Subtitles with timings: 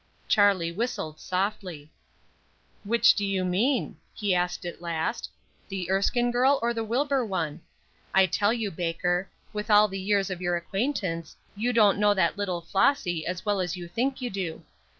[0.27, 1.91] Charlie whistled softly.
[2.83, 5.29] "Which do you mean?" he asked at last.
[5.69, 7.61] "The Erskine girl, or the Wilbur one?
[8.11, 12.35] I tell you, Baker, with all the years of your acquaintance, you don't know that
[12.35, 14.63] little Flossy as well as you think you do.